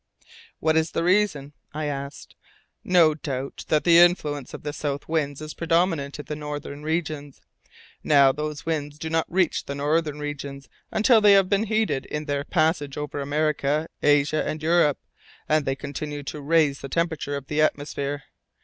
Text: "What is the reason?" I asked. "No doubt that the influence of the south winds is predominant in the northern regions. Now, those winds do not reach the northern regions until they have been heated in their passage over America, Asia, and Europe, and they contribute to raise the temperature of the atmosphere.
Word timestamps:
"What 0.59 0.75
is 0.75 0.89
the 0.93 1.03
reason?" 1.03 1.53
I 1.75 1.85
asked. 1.85 2.35
"No 2.83 3.13
doubt 3.13 3.65
that 3.67 3.83
the 3.83 3.99
influence 3.99 4.51
of 4.51 4.63
the 4.63 4.73
south 4.73 5.07
winds 5.07 5.41
is 5.41 5.53
predominant 5.53 6.17
in 6.17 6.25
the 6.25 6.35
northern 6.35 6.81
regions. 6.81 7.39
Now, 8.03 8.31
those 8.31 8.65
winds 8.65 8.97
do 8.97 9.11
not 9.11 9.31
reach 9.31 9.65
the 9.65 9.75
northern 9.75 10.17
regions 10.17 10.67
until 10.89 11.21
they 11.21 11.33
have 11.33 11.49
been 11.49 11.65
heated 11.65 12.07
in 12.07 12.25
their 12.25 12.43
passage 12.43 12.97
over 12.97 13.19
America, 13.21 13.85
Asia, 14.01 14.43
and 14.43 14.63
Europe, 14.63 14.97
and 15.47 15.65
they 15.65 15.75
contribute 15.75 16.25
to 16.25 16.41
raise 16.41 16.81
the 16.81 16.89
temperature 16.89 17.37
of 17.37 17.45
the 17.45 17.61
atmosphere. 17.61 18.23